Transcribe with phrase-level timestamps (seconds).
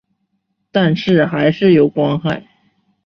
[0.71, 2.43] 但是还是有光害